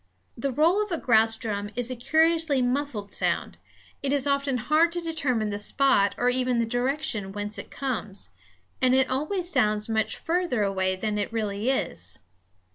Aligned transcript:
The 0.35 0.51
roll 0.51 0.81
of 0.83 0.91
a 0.91 0.97
grouse 0.97 1.37
drum 1.37 1.69
is 1.75 1.91
a 1.91 1.95
curiously 1.95 2.59
muffled 2.59 3.11
sound; 3.13 3.59
it 4.01 4.11
is 4.11 4.25
often 4.25 4.57
hard 4.57 4.91
to 4.93 4.99
determine 4.99 5.51
the 5.51 5.59
spot 5.59 6.15
or 6.17 6.27
even 6.31 6.57
the 6.57 6.65
direction 6.65 7.31
whence 7.33 7.59
it 7.59 7.69
comes; 7.69 8.29
and 8.81 8.95
it 8.95 9.11
always 9.11 9.47
sounds 9.51 9.89
much 9.89 10.17
farther 10.17 10.63
away 10.63 10.95
than 10.95 11.19
it 11.19 11.31
really 11.31 11.69
is. 11.69 12.17